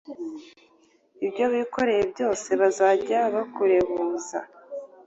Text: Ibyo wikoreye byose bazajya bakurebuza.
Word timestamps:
Ibyo 1.25 1.45
wikoreye 1.51 2.03
byose 2.13 2.49
bazajya 2.61 3.19
bakurebuza. 3.35 4.39